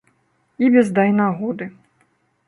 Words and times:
І 0.67 0.69
без 0.75 0.87
дай 0.99 1.11
нагоды. 1.19 1.67